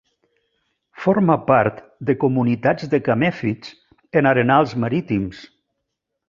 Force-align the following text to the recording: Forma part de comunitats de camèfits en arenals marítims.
Forma 1.01 1.35
part 1.49 1.83
de 2.11 2.15
comunitats 2.23 2.89
de 2.95 3.01
camèfits 3.09 3.71
en 4.23 4.31
arenals 4.33 4.75
marítims. 4.87 5.45